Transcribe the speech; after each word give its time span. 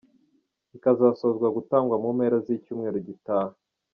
Ikazasozwa 0.75 1.47
gutangwa 1.55 1.95
mu 2.03 2.09
mpera 2.17 2.37
z’icyumweru 2.45 2.97
gitaha. 3.07 3.53